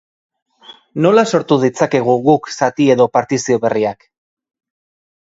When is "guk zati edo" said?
2.31-3.09